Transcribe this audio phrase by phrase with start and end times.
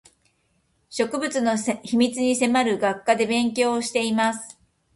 [0.89, 4.57] 植物の秘密に迫る学科で勉強をしています